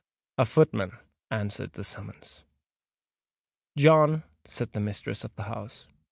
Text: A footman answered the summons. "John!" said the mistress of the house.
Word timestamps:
A 0.39 0.45
footman 0.45 0.97
answered 1.29 1.73
the 1.73 1.83
summons. 1.83 2.43
"John!" 3.77 4.23
said 4.45 4.71
the 4.73 4.79
mistress 4.79 5.23
of 5.23 5.35
the 5.35 5.43
house. 5.43 5.85